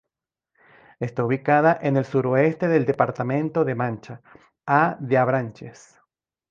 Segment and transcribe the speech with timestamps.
[0.99, 4.21] Está ubicada en el suroeste del departamento de Mancha,
[4.65, 6.01] a de Avranches.